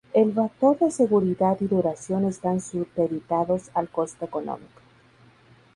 El 0.13 0.33
factor 0.33 0.79
de 0.79 0.89
seguridad 0.89 1.57
y 1.61 1.67
duración 1.67 2.25
están 2.25 2.59
supeditados 2.59 3.69
al 3.75 3.87
costo 3.87 4.25
económico. 4.25 4.81